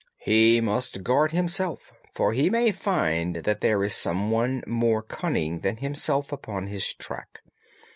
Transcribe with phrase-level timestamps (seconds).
[0.17, 5.77] "He must guard himself, for he may find that there is someone more cunning than
[5.77, 7.41] himself upon his track.